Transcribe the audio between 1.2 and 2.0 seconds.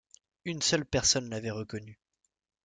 l'avait reconnu.